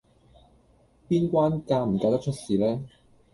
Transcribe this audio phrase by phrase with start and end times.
[1.07, 2.83] 邊關嫁唔嫁得出事呢